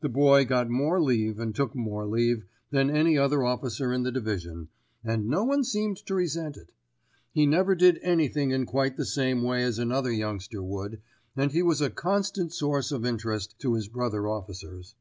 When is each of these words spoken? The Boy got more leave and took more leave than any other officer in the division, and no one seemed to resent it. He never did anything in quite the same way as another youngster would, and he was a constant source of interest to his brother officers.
The 0.00 0.08
Boy 0.08 0.44
got 0.44 0.68
more 0.70 1.02
leave 1.02 1.40
and 1.40 1.52
took 1.52 1.74
more 1.74 2.06
leave 2.06 2.44
than 2.70 2.88
any 2.88 3.18
other 3.18 3.42
officer 3.42 3.92
in 3.92 4.04
the 4.04 4.12
division, 4.12 4.68
and 5.02 5.26
no 5.26 5.42
one 5.42 5.64
seemed 5.64 5.96
to 6.06 6.14
resent 6.14 6.56
it. 6.56 6.70
He 7.32 7.46
never 7.46 7.74
did 7.74 7.98
anything 8.00 8.52
in 8.52 8.64
quite 8.64 8.96
the 8.96 9.04
same 9.04 9.42
way 9.42 9.64
as 9.64 9.80
another 9.80 10.12
youngster 10.12 10.62
would, 10.62 11.00
and 11.34 11.50
he 11.50 11.64
was 11.64 11.80
a 11.80 11.90
constant 11.90 12.52
source 12.54 12.92
of 12.92 13.04
interest 13.04 13.58
to 13.58 13.74
his 13.74 13.88
brother 13.88 14.28
officers. 14.28 14.94